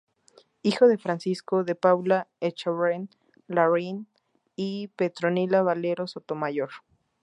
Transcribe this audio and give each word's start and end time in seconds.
Hijo 0.63 0.87
de 0.87 0.97
Francisco 0.97 1.63
de 1.63 1.75
Paula 1.75 2.27
Echaurren 2.39 3.11
Larraín 3.47 4.07
y 4.55 4.87
Petronila 4.95 5.61
Valero 5.61 6.07
Sotomayor. 6.07 6.71